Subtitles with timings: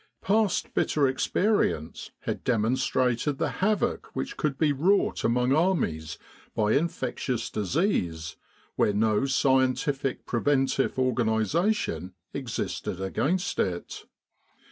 [0.23, 6.17] Past bitter experience had demonstrated the havoc which could be wrought among armies
[6.55, 8.35] by infectious disease
[8.75, 14.05] where no scientific preventive organisation existed against it.